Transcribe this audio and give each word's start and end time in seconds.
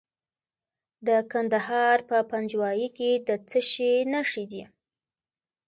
د 1.07 1.09
کندهار 1.31 1.97
په 2.09 2.17
پنجوايي 2.31 2.87
کې 2.97 3.11
د 3.27 3.29
څه 3.49 3.59
شي 3.71 3.93
نښې 4.13 4.45
دي؟ 4.51 4.63